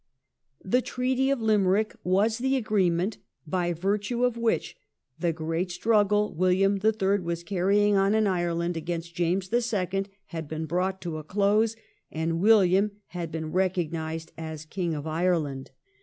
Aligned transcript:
The 0.65 0.81
Treaty 0.81 1.29
of 1.29 1.43
Limerick 1.43 1.95
was 2.03 2.39
the 2.39 2.55
agreement 2.55 3.19
by 3.45 3.71
virtue 3.71 4.23
of 4.23 4.35
which 4.35 4.75
the 5.19 5.31
great 5.31 5.69
struggle 5.69 6.35
WiUiam 6.35 6.81
the 6.81 6.91
Third 6.91 7.23
was 7.23 7.43
carrying 7.43 7.95
on 7.95 8.15
in 8.15 8.25
Ireland 8.25 8.75
against 8.75 9.13
James 9.13 9.49
the 9.49 9.61
Second 9.61 10.09
had 10.33 10.47
been 10.47 10.65
brought 10.65 11.01
to 11.01 11.19
a 11.19 11.23
close, 11.23 11.75
and 12.11 12.41
WiUiam 12.41 12.89
had 13.09 13.31
been 13.31 13.51
recognised 13.51 14.31
as 14.39 14.65
King 14.65 14.95
of 14.95 15.05
Ireland. 15.05 15.69